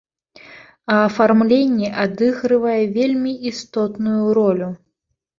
А 0.93 0.93
афармленне 1.07 1.89
адыгрывае 2.03 2.77
вельмі 2.95 3.33
істотную 3.51 4.23
ролю! 4.39 4.71